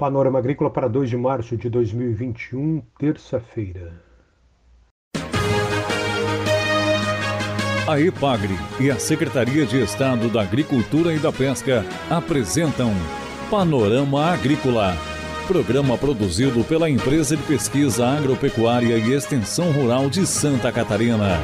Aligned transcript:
Panorama 0.00 0.38
Agrícola 0.38 0.70
para 0.70 0.88
2 0.88 1.10
de 1.10 1.16
março 1.18 1.58
de 1.58 1.68
2021, 1.68 2.80
terça-feira. 2.98 3.92
A 7.86 8.00
EPAGRE 8.00 8.54
e 8.80 8.90
a 8.90 8.98
Secretaria 8.98 9.66
de 9.66 9.78
Estado 9.82 10.30
da 10.30 10.40
Agricultura 10.40 11.12
e 11.12 11.18
da 11.18 11.30
Pesca 11.30 11.84
apresentam 12.08 12.94
Panorama 13.50 14.24
Agrícola, 14.24 14.96
programa 15.46 15.98
produzido 15.98 16.64
pela 16.64 16.88
Empresa 16.88 17.36
de 17.36 17.42
Pesquisa 17.42 18.06
Agropecuária 18.06 18.96
e 18.96 19.12
Extensão 19.12 19.70
Rural 19.70 20.08
de 20.08 20.26
Santa 20.26 20.72
Catarina. 20.72 21.38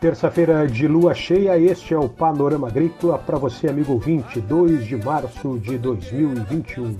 Terça-feira 0.00 0.66
de 0.66 0.88
lua 0.88 1.12
cheia, 1.12 1.58
este 1.58 1.92
é 1.92 1.98
o 1.98 2.08
Panorama 2.08 2.68
Agrícola 2.68 3.18
para 3.18 3.36
você, 3.36 3.68
amigo 3.68 3.92
ouvinte, 3.92 4.40
2 4.40 4.86
de 4.86 4.96
março 4.96 5.58
de 5.58 5.76
2021. 5.76 6.96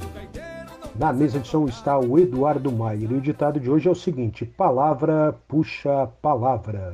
Na 0.97 1.11
mesa 1.11 1.39
de 1.39 1.49
som 1.49 1.65
está 1.65 1.99
o 1.99 2.19
Eduardo 2.19 2.71
Maier 2.71 3.11
e 3.11 3.15
o 3.15 3.21
ditado 3.23 3.59
de 3.59 3.71
hoje 3.71 3.89
é 3.89 3.91
o 3.91 3.95
seguinte: 3.95 4.45
palavra 4.45 5.35
puxa 5.49 6.11
palavra. 6.21 6.93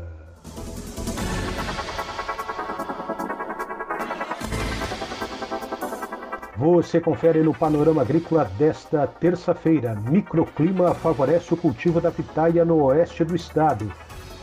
Você 6.57 7.01
confere 7.01 7.43
no 7.43 7.53
Panorama 7.53 8.03
Agrícola 8.03 8.45
desta 8.57 9.09
terça-feira. 9.09 9.97
Microclima 9.97 10.95
favorece 10.95 11.53
o 11.53 11.57
cultivo 11.57 12.01
da 12.01 12.13
pitaia 12.13 12.65
no 12.65 12.81
oeste 12.85 13.25
do 13.25 13.35
estado 13.35 13.93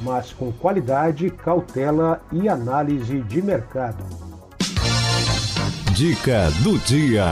mas 0.02 0.34
com 0.34 0.52
qualidade, 0.52 1.30
cautela 1.30 2.22
e 2.31 2.50
análise 2.50 3.22
de 3.22 3.42
mercado. 3.42 4.04
Dica 5.95 6.50
do 6.64 6.78
dia. 6.80 7.26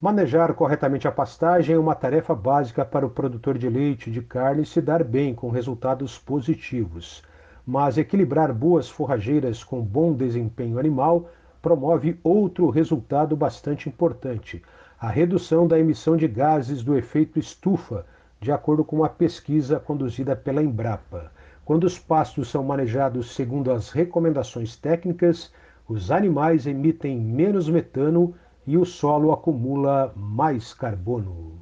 Manejar 0.00 0.52
corretamente 0.52 1.08
a 1.08 1.12
pastagem 1.12 1.74
é 1.74 1.78
uma 1.78 1.94
tarefa 1.94 2.34
básica 2.34 2.84
para 2.84 3.06
o 3.06 3.10
produtor 3.10 3.56
de 3.56 3.68
leite 3.68 4.10
e 4.10 4.12
de 4.12 4.20
carne 4.20 4.66
se 4.66 4.80
dar 4.80 5.02
bem 5.02 5.34
com 5.34 5.48
resultados 5.48 6.18
positivos. 6.18 7.22
Mas 7.66 7.96
equilibrar 7.96 8.52
boas 8.52 8.88
forrageiras 8.88 9.64
com 9.64 9.80
bom 9.80 10.12
desempenho 10.12 10.78
animal 10.78 11.30
promove 11.62 12.20
outro 12.22 12.68
resultado 12.68 13.36
bastante 13.36 13.88
importante: 13.88 14.62
a 15.00 15.08
redução 15.08 15.66
da 15.66 15.78
emissão 15.78 16.16
de 16.16 16.28
gases 16.28 16.82
do 16.82 16.96
efeito 16.96 17.38
estufa, 17.38 18.04
de 18.40 18.52
acordo 18.52 18.84
com 18.84 18.96
uma 18.96 19.08
pesquisa 19.08 19.80
conduzida 19.80 20.36
pela 20.36 20.62
Embrapa. 20.62 21.32
Quando 21.66 21.82
os 21.82 21.98
pastos 21.98 22.48
são 22.48 22.62
manejados 22.62 23.34
segundo 23.34 23.72
as 23.72 23.90
recomendações 23.90 24.76
técnicas, 24.76 25.52
os 25.88 26.12
animais 26.12 26.64
emitem 26.64 27.18
menos 27.18 27.68
metano 27.68 28.36
e 28.64 28.78
o 28.78 28.84
solo 28.84 29.32
acumula 29.32 30.12
mais 30.14 30.72
carbono. 30.72 31.58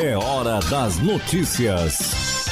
É 0.00 0.16
hora 0.16 0.60
das 0.70 1.00
notícias. 1.00 2.46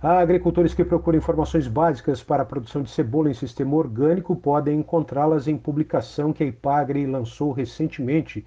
Há 0.00 0.20
agricultores 0.20 0.72
que 0.74 0.84
procuram 0.84 1.18
informações 1.18 1.66
básicas 1.66 2.22
para 2.22 2.44
a 2.44 2.46
produção 2.46 2.84
de 2.84 2.90
cebola 2.90 3.28
em 3.28 3.34
sistema 3.34 3.74
orgânico 3.74 4.36
podem 4.36 4.78
encontrá-las 4.78 5.48
em 5.48 5.56
publicação 5.56 6.32
que 6.32 6.44
a 6.44 6.46
Ipagre 6.46 7.04
lançou 7.04 7.50
recentemente 7.50 8.46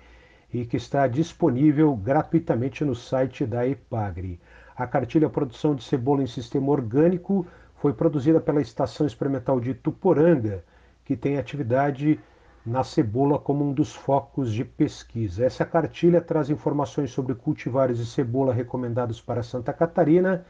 e 0.53 0.63
que 0.63 0.77
está 0.77 1.07
disponível 1.07 1.93
gratuitamente 1.93 2.85
no 2.85 2.95
site 2.95 3.45
da 3.45 3.67
Ipagre. 3.67 4.39
A 4.75 4.87
cartilha 4.87 5.29
Produção 5.29 5.75
de 5.75 5.83
Cebola 5.83 6.23
em 6.23 6.27
Sistema 6.27 6.71
Orgânico 6.71 7.45
foi 7.75 7.93
produzida 7.93 8.39
pela 8.39 8.61
Estação 8.61 9.05
Experimental 9.05 9.59
de 9.59 9.73
Tuporanga, 9.73 10.63
que 11.03 11.15
tem 11.15 11.37
atividade 11.37 12.19
na 12.65 12.83
cebola 12.83 13.39
como 13.39 13.65
um 13.65 13.73
dos 13.73 13.93
focos 13.93 14.53
de 14.53 14.63
pesquisa. 14.63 15.43
Essa 15.43 15.65
cartilha 15.65 16.21
traz 16.21 16.49
informações 16.49 17.11
sobre 17.11 17.33
cultivares 17.33 17.97
de 17.97 18.05
cebola 18.05 18.53
recomendados 18.53 19.19
para 19.19 19.43
Santa 19.43 19.73
Catarina, 19.73 20.45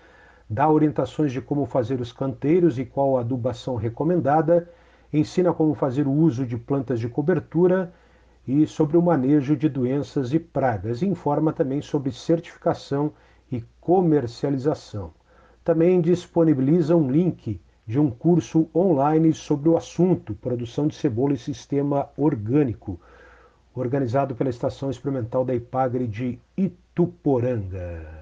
dá 0.49 0.69
orientações 0.69 1.31
de 1.31 1.41
como 1.41 1.65
fazer 1.65 2.01
os 2.01 2.11
canteiros 2.11 2.77
e 2.77 2.85
qual 2.85 3.17
a 3.17 3.21
adubação 3.21 3.75
recomendada, 3.75 4.69
ensina 5.11 5.53
como 5.53 5.73
fazer 5.73 6.05
o 6.05 6.11
uso 6.11 6.45
de 6.45 6.57
plantas 6.57 6.99
de 6.99 7.07
cobertura 7.07 7.91
e 8.45 8.67
sobre 8.67 8.97
o 8.97 9.01
manejo 9.01 9.55
de 9.55 9.69
doenças 9.69 10.33
e 10.33 10.39
pragas, 10.39 11.01
informa 11.01 11.53
também 11.53 11.81
sobre 11.81 12.11
certificação 12.11 13.07
e 13.07 13.30
comercialização. 13.81 15.11
Também 15.63 15.99
disponibiliza 15.99 16.95
um 16.95 17.11
link 17.11 17.59
de 17.85 17.99
um 17.99 18.09
curso 18.09 18.69
online 18.73 19.33
sobre 19.33 19.67
o 19.67 19.75
assunto 19.75 20.33
produção 20.35 20.87
de 20.87 20.95
cebola 20.95 21.33
e 21.33 21.37
sistema 21.37 22.07
orgânico, 22.15 22.99
organizado 23.75 24.35
pela 24.35 24.49
Estação 24.49 24.89
Experimental 24.89 25.43
da 25.43 25.53
Ipagre 25.53 26.07
de 26.07 26.39
Ituporanga. 26.55 28.21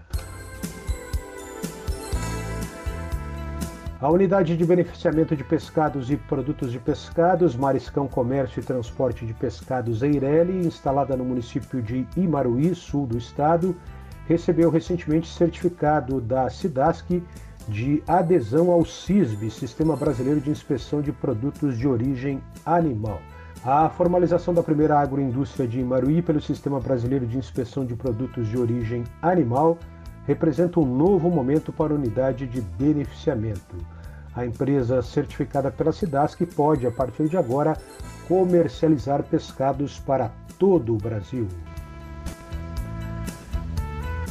A 4.02 4.10
unidade 4.10 4.56
de 4.56 4.66
beneficiamento 4.66 5.36
de 5.36 5.44
pescados 5.44 6.10
e 6.10 6.16
produtos 6.16 6.72
de 6.72 6.80
pescados, 6.80 7.54
Mariscão 7.54 8.08
Comércio 8.08 8.62
e 8.62 8.64
Transporte 8.64 9.26
de 9.26 9.34
Pescados 9.34 10.02
Eireli, 10.02 10.66
instalada 10.66 11.18
no 11.18 11.26
município 11.26 11.82
de 11.82 12.08
Imaruí, 12.16 12.74
sul 12.74 13.06
do 13.06 13.18
estado, 13.18 13.76
recebeu 14.30 14.70
recentemente 14.70 15.28
certificado 15.28 16.22
da 16.22 16.48
SIDASC 16.52 17.24
de 17.68 18.04
adesão 18.08 18.70
ao 18.70 18.86
CISB, 18.86 19.50
Sistema 19.50 19.96
Brasileiro 19.96 20.40
de 20.40 20.52
Inspeção 20.52 21.02
de 21.02 21.12
Produtos 21.12 21.76
de 21.76 21.88
Origem 21.88 22.40
Animal. 22.64 23.20
A 23.66 23.90
formalização 23.90 24.54
da 24.54 24.62
primeira 24.62 25.00
agroindústria 25.00 25.68
de 25.68 25.80
Imaruí 25.80 26.22
pelo 26.22 26.40
Sistema 26.40 26.80
Brasileiro 26.80 27.26
de 27.26 27.40
Inspeção 27.40 27.84
de 27.84 27.96
Produtos 27.96 28.48
de 28.48 28.58
Origem 28.58 29.04
Animal 29.20 29.80
representa 30.28 30.80
um 30.80 30.86
novo 30.86 31.28
momento 31.32 31.74
para 31.74 31.92
a 31.92 31.96
unidade 31.96 32.46
de 32.46 32.62
beneficiamento. 32.62 33.76
A 34.36 34.46
empresa 34.46 35.02
certificada 35.02 35.72
pela 35.72 35.92
SIDASC 35.92 36.46
pode, 36.56 36.86
a 36.86 36.92
partir 36.92 37.28
de 37.28 37.36
agora, 37.36 37.76
comercializar 38.28 39.24
pescados 39.24 40.00
para 40.00 40.32
todo 40.60 40.94
o 40.94 40.98
Brasil. 40.98 41.48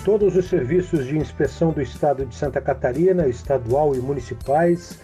Todos 0.08 0.36
os 0.36 0.46
serviços 0.46 1.04
de 1.04 1.18
inspeção 1.18 1.70
do 1.70 1.82
Estado 1.82 2.24
de 2.24 2.34
Santa 2.34 2.62
Catarina, 2.62 3.28
estadual 3.28 3.94
e 3.94 3.98
municipais, 3.98 4.98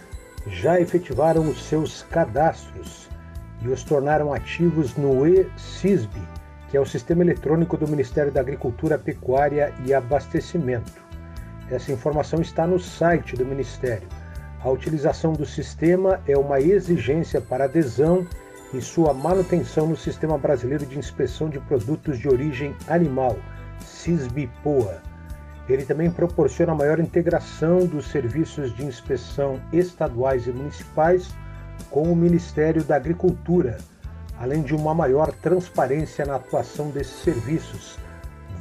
já 0.47 0.81
efetivaram 0.81 1.47
os 1.47 1.63
seus 1.63 2.01
cadastros 2.01 3.07
e 3.61 3.67
os 3.67 3.83
tornaram 3.83 4.33
ativos 4.33 4.97
no 4.97 5.27
e-CISB, 5.27 6.19
que 6.71 6.75
é 6.75 6.81
o 6.81 6.87
Sistema 6.87 7.21
Eletrônico 7.21 7.77
do 7.77 7.87
Ministério 7.87 8.31
da 8.31 8.41
Agricultura, 8.41 8.97
Pecuária 8.97 9.71
e 9.85 9.93
Abastecimento. 9.93 11.05
Essa 11.69 11.91
informação 11.91 12.41
está 12.41 12.65
no 12.65 12.79
site 12.79 13.35
do 13.35 13.45
Ministério. 13.45 14.07
A 14.63 14.71
utilização 14.71 15.33
do 15.33 15.45
sistema 15.45 16.19
é 16.27 16.35
uma 16.35 16.59
exigência 16.59 17.39
para 17.39 17.65
adesão 17.65 18.25
e 18.73 18.81
sua 18.81 19.13
manutenção 19.13 19.85
no 19.85 19.95
Sistema 19.95 20.35
Brasileiro 20.35 20.83
de 20.83 20.97
Inspeção 20.97 21.47
de 21.47 21.59
Produtos 21.59 22.17
de 22.17 22.27
Origem 22.27 22.75
Animal 22.87 23.37
CISB-POA. 23.81 25.01
Ele 25.67 25.85
também 25.85 26.11
proporciona 26.11 26.75
maior 26.75 26.99
integração 26.99 27.85
dos 27.85 28.07
serviços 28.07 28.75
de 28.75 28.85
inspeção 28.85 29.59
estaduais 29.73 30.45
e 30.47 30.51
municipais 30.51 31.33
com 31.89 32.03
o 32.03 32.15
Ministério 32.15 32.83
da 32.83 32.95
Agricultura, 32.95 33.77
além 34.39 34.61
de 34.61 34.75
uma 34.75 34.93
maior 34.93 35.31
transparência 35.31 36.25
na 36.25 36.35
atuação 36.35 36.89
desses 36.89 37.21
serviços, 37.21 37.97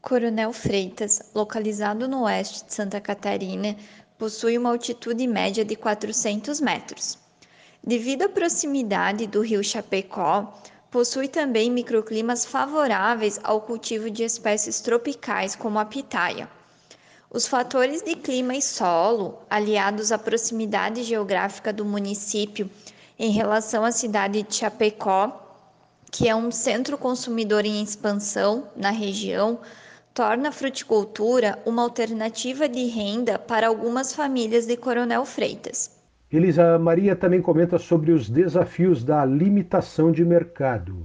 Coronel 0.01 0.51
Freitas, 0.51 1.31
localizado 1.35 2.09
no 2.09 2.23
oeste 2.23 2.65
de 2.65 2.73
Santa 2.73 2.99
Catarina, 3.03 3.77
possui 4.17 4.57
uma 4.57 4.71
altitude 4.71 5.27
média 5.27 5.63
de 5.63 5.77
400 5.77 6.59
metros. 6.63 7.19
Devido 7.85 8.23
à 8.23 8.31
proximidade 8.31 9.27
do 9.27 9.43
rio 9.43 9.63
Chapecó, 9.63 10.59
possui 10.91 11.29
também 11.29 11.71
microclimas 11.71 12.47
favoráveis 12.47 13.39
ao 13.45 13.61
cultivo 13.61 14.11
de 14.11 14.23
espécies 14.23 14.81
tropicais 14.81 15.55
como 15.55 15.79
a 15.79 15.85
pitaia. 15.85 16.49
Os 17.31 17.47
fatores 17.47 18.01
de 18.01 18.15
clima 18.15 18.55
e 18.55 18.63
solo, 18.63 19.39
aliados 19.51 20.13
à 20.13 20.17
proximidade 20.17 21.03
geográfica 21.03 21.75
do 21.75 21.85
município 21.85 22.71
em 23.19 23.31
relação 23.31 23.85
à 23.85 23.91
cidade 23.91 24.43
de 24.43 24.55
Chapecó, 24.55 25.43
que 26.11 26.29
é 26.29 26.37
um 26.37 26.51
centro 26.51 26.99
consumidor 26.99 27.65
em 27.65 27.83
expansão 27.83 28.69
na 28.77 28.91
região, 28.91 29.59
torna 30.13 30.51
a 30.51 30.53
fruticultura 30.53 31.59
uma 31.67 31.83
alternativa 31.83 32.69
de 32.69 32.85
renda 32.87 33.39
para 33.39 33.69
algumas 33.69 34.15
famílias 34.15 34.67
de 34.67 34.77
Coronel 34.77 35.25
Freitas. 35.25 35.91
Elisa 36.31 36.79
Maria 36.79 37.15
também 37.15 37.41
comenta 37.41 37.79
sobre 37.79 38.13
os 38.13 38.29
desafios 38.29 39.05
da 39.05 39.25
limitação 39.25 40.11
de 40.13 40.25
mercado. 40.25 40.97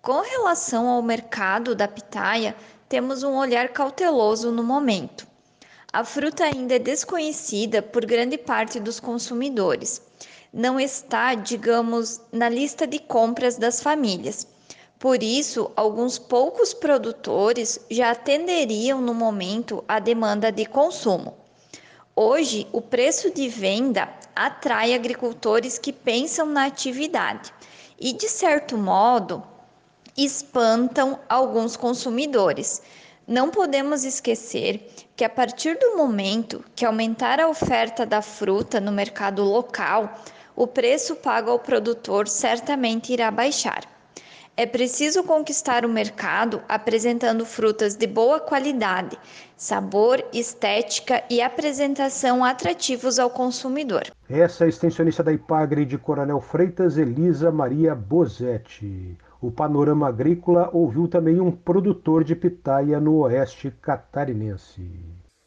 Com 0.00 0.22
relação 0.22 0.88
ao 0.88 1.02
mercado 1.02 1.74
da 1.74 1.86
pitaia, 1.86 2.54
temos 2.88 3.22
um 3.22 3.36
olhar 3.36 3.68
cauteloso 3.68 4.50
no 4.50 4.62
momento. 4.62 5.26
A 5.92 6.04
fruta 6.04 6.44
ainda 6.44 6.76
é 6.76 6.78
desconhecida 6.78 7.82
por 7.82 8.06
grande 8.06 8.38
parte 8.38 8.78
dos 8.78 9.00
consumidores 9.00 10.00
não 10.52 10.80
está, 10.80 11.34
digamos, 11.34 12.20
na 12.32 12.48
lista 12.48 12.86
de 12.86 12.98
compras 12.98 13.56
das 13.56 13.80
famílias. 13.80 14.46
Por 14.98 15.22
isso, 15.22 15.70
alguns 15.76 16.18
poucos 16.18 16.74
produtores 16.74 17.80
já 17.90 18.10
atenderiam 18.10 19.00
no 19.00 19.14
momento 19.14 19.82
a 19.88 19.98
demanda 19.98 20.52
de 20.52 20.66
consumo. 20.66 21.34
Hoje, 22.14 22.66
o 22.72 22.82
preço 22.82 23.30
de 23.30 23.48
venda 23.48 24.08
atrai 24.36 24.92
agricultores 24.92 25.78
que 25.78 25.92
pensam 25.92 26.44
na 26.44 26.66
atividade 26.66 27.52
e, 27.98 28.12
de 28.12 28.28
certo 28.28 28.76
modo, 28.76 29.42
espantam 30.16 31.18
alguns 31.28 31.76
consumidores. 31.76 32.82
Não 33.26 33.48
podemos 33.48 34.04
esquecer 34.04 34.90
que, 35.16 35.24
a 35.24 35.30
partir 35.30 35.78
do 35.78 35.96
momento 35.96 36.64
que 36.74 36.84
aumentar 36.84 37.40
a 37.40 37.48
oferta 37.48 38.04
da 38.04 38.20
fruta 38.20 38.80
no 38.80 38.90
mercado 38.90 39.44
local, 39.44 40.14
o 40.60 40.66
preço 40.66 41.16
pago 41.16 41.50
ao 41.50 41.58
produtor 41.58 42.28
certamente 42.28 43.14
irá 43.14 43.30
baixar. 43.30 43.80
É 44.54 44.66
preciso 44.66 45.24
conquistar 45.24 45.86
o 45.86 45.88
mercado 45.88 46.60
apresentando 46.68 47.46
frutas 47.46 47.96
de 47.96 48.06
boa 48.06 48.38
qualidade, 48.38 49.18
sabor, 49.56 50.22
estética 50.34 51.24
e 51.30 51.40
apresentação 51.40 52.44
atrativos 52.44 53.18
ao 53.18 53.30
consumidor. 53.30 54.02
Essa 54.28 54.64
é 54.64 54.66
a 54.66 54.68
extensionista 54.68 55.22
da 55.22 55.32
Ipagre 55.32 55.86
de 55.86 55.96
Coronel 55.96 56.42
Freitas, 56.42 56.98
Elisa 56.98 57.50
Maria 57.50 57.94
Bozetti. 57.94 59.16
O 59.40 59.50
Panorama 59.50 60.08
Agrícola 60.08 60.68
ouviu 60.74 61.08
também 61.08 61.40
um 61.40 61.50
produtor 61.50 62.22
de 62.22 62.36
pitaia 62.36 63.00
no 63.00 63.20
oeste 63.20 63.72
catarinense. 63.80 64.86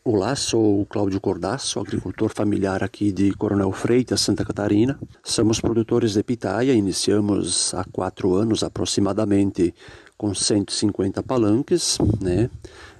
Olá, 0.06 0.36
sou 0.36 0.82
o 0.82 0.86
Cláudio 0.86 1.22
Cordaço, 1.22 1.80
agricultor 1.80 2.30
familiar 2.36 2.84
aqui 2.84 3.10
de 3.10 3.32
Coronel 3.32 3.72
Freitas, 3.72 4.20
Santa 4.20 4.44
Catarina. 4.44 5.00
Somos 5.24 5.62
produtores 5.62 6.12
de 6.12 6.22
pitaia, 6.22 6.74
iniciamos 6.74 7.74
há 7.74 7.86
quatro 7.86 8.36
anos 8.36 8.64
aproximadamente 8.64 9.74
com 10.18 10.36
150 10.36 11.24
palanques, 11.24 11.98
né? 12.20 12.50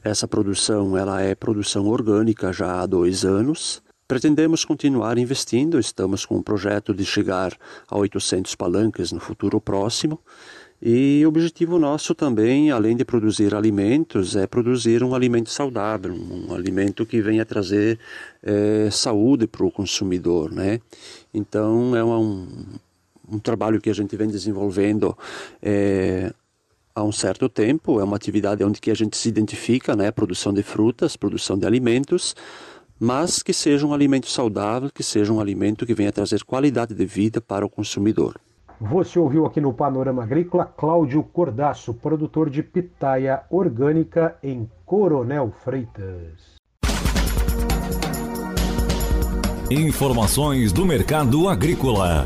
Essa 0.02 0.30
produção 0.30 0.98
ela 0.98 1.22
é 1.22 1.36
produção 1.36 1.88
orgânica 1.88 2.54
já 2.54 2.80
há 2.80 2.86
dois 2.86 3.26
anos. 3.26 3.84
Pretendemos 4.08 4.64
continuar 4.64 5.18
investindo, 5.18 5.78
estamos 5.80 6.26
com 6.26 6.38
um 6.38 6.42
projeto 6.42 6.94
de 6.94 7.04
chegar 7.04 7.52
a 7.90 7.98
800 7.98 8.56
palanques 8.56 9.12
no 9.12 9.20
futuro 9.20 9.60
próximo 9.60 10.22
e 10.86 11.26
o 11.26 11.30
objetivo 11.30 11.80
nosso 11.80 12.14
também, 12.14 12.70
além 12.70 12.94
de 12.94 13.06
produzir 13.06 13.56
alimentos, 13.56 14.36
é 14.36 14.46
produzir 14.46 15.02
um 15.02 15.16
alimento 15.16 15.50
saudável, 15.50 16.14
um 16.14 16.54
alimento 16.54 17.06
que 17.06 17.22
venha 17.22 17.46
trazer 17.46 17.98
é, 18.44 18.90
saúde 18.92 19.48
para 19.48 19.66
o 19.66 19.72
consumidor, 19.72 20.52
né? 20.52 20.82
Então 21.34 21.96
é 21.96 22.04
um, 22.04 22.46
um 23.32 23.40
trabalho 23.40 23.80
que 23.80 23.90
a 23.90 23.94
gente 23.94 24.14
vem 24.18 24.28
desenvolvendo 24.28 25.18
é, 25.62 26.34
há 26.94 27.02
um 27.02 27.14
certo 27.14 27.48
tempo. 27.48 28.02
É 28.02 28.04
uma 28.04 28.18
atividade 28.18 28.62
onde 28.62 28.82
que 28.82 28.92
a 28.92 28.96
gente 28.96 29.16
se 29.16 29.30
identifica, 29.30 29.96
né? 29.96 30.12
Produção 30.12 30.54
de 30.54 30.64
frutas, 30.64 31.16
produção 31.16 31.58
de 31.58 31.66
alimentos, 31.66 32.36
mas 33.00 33.42
que 33.42 33.54
seja 33.54 33.88
um 33.88 33.94
alimento 33.94 34.28
saudável, 34.28 34.90
que 34.94 35.02
seja 35.02 35.32
um 35.32 35.40
alimento 35.40 35.86
que 35.86 35.94
venha 35.94 36.12
trazer 36.12 36.44
qualidade 36.44 36.94
de 36.94 37.06
vida 37.06 37.40
para 37.40 37.66
o 37.66 37.70
consumidor. 37.70 38.38
Você 38.86 39.18
ouviu 39.18 39.46
aqui 39.46 39.62
no 39.62 39.74
Panorama 39.74 40.24
Agrícola 40.24 40.66
Cláudio 40.66 41.24
Cordaço, 41.24 41.94
produtor 41.94 42.50
de 42.50 42.62
pitaia 42.62 43.42
orgânica 43.50 44.36
em 44.44 44.70
Coronel 44.86 45.54
Freitas. 45.64 46.58
Informações 49.72 50.74
do 50.74 50.86
mercado 50.86 51.48
agrícola. 51.48 52.26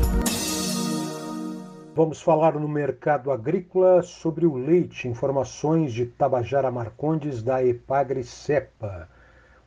Vamos 1.94 2.20
falar 2.20 2.54
no 2.54 2.68
mercado 2.68 3.30
agrícola 3.30 4.02
sobre 4.02 4.44
o 4.44 4.56
leite. 4.56 5.06
Informações 5.06 5.92
de 5.92 6.06
Tabajara 6.06 6.72
Marcondes 6.72 7.40
da 7.40 7.64
Epagre 7.64 8.24
Cepa. 8.24 9.08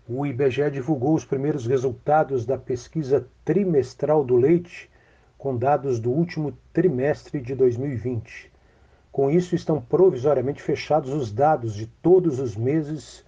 O 0.06 0.26
IBGE 0.26 0.70
divulgou 0.70 1.16
os 1.16 1.24
primeiros 1.24 1.66
resultados 1.66 2.46
da 2.46 2.58
pesquisa 2.58 3.26
trimestral 3.46 4.26
do 4.26 4.36
leite 4.36 4.91
com 5.42 5.58
dados 5.58 6.00
do 6.00 6.10
último 6.12 6.56
trimestre 6.72 7.42
de 7.42 7.54
2020. 7.56 8.52
Com 9.12 9.32
isso, 9.32 9.56
estão 9.56 9.82
provisoriamente 9.82 10.62
fechados 10.62 11.12
os 11.12 11.32
dados 11.32 11.74
de 11.74 11.88
todos 11.88 12.40
os 12.40 12.56
meses 12.56 13.26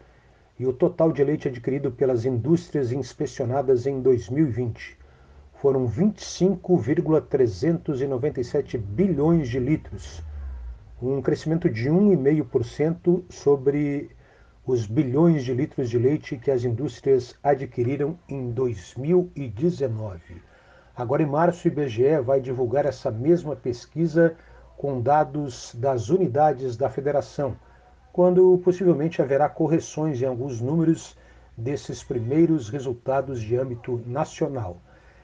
e 0.59 0.67
o 0.67 0.73
total 0.73 1.11
de 1.11 1.23
leite 1.23 1.47
adquirido 1.47 1.91
pelas 1.91 2.23
indústrias 2.23 2.91
inspecionadas 2.91 3.87
em 3.87 3.99
2020. 3.99 4.95
Foram 5.55 5.87
25,397 5.87 8.77
bilhões 8.77 9.49
de 9.49 9.57
litros, 9.57 10.21
um 11.01 11.19
crescimento 11.19 11.67
de 11.67 11.89
1,5% 11.89 13.23
sobre 13.27 14.11
os 14.67 14.85
bilhões 14.85 15.43
de 15.43 15.51
litros 15.51 15.89
de 15.89 15.97
leite 15.97 16.37
que 16.37 16.51
as 16.51 16.63
indústrias 16.63 17.35
adquiriram 17.41 18.19
em 18.29 18.51
2019. 18.51 20.52
Agora, 20.95 21.23
em 21.23 21.25
março, 21.25 21.67
o 21.67 21.71
IBGE 21.71 22.19
vai 22.23 22.39
divulgar 22.39 22.85
essa 22.85 23.09
mesma 23.09 23.55
pesquisa 23.55 24.35
com 24.77 25.01
dados 25.01 25.73
das 25.73 26.09
unidades 26.09 26.77
da 26.77 26.87
federação, 26.87 27.55
quando 28.11 28.61
possivelmente 28.63 29.19
haverá 29.19 29.49
correções 29.49 30.21
em 30.21 30.25
alguns 30.25 30.61
números 30.61 31.17
desses 31.57 32.03
primeiros 32.03 32.69
resultados 32.69 33.41
de 33.41 33.55
âmbito 33.55 34.03
nacional. 34.05 34.77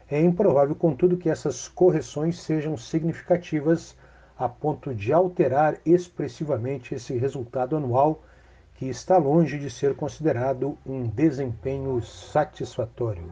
É 0.10 0.20
improvável, 0.20 0.76
contudo, 0.76 1.18
que 1.18 1.30
essas 1.30 1.68
correções 1.68 2.40
sejam 2.42 2.76
significativas 2.76 3.96
a 4.40 4.50
ponto 4.50 4.96
de 4.96 5.14
alterar 5.14 5.78
expressivamente 5.86 6.96
esse 6.96 7.16
resultado 7.16 7.76
anual 7.76 8.24
que 8.74 8.88
está 8.88 9.18
longe 9.18 9.60
de 9.60 9.70
ser 9.70 9.96
considerado 9.96 10.76
um 10.84 11.04
desempenho 11.04 12.02
satisfatório. 12.02 13.32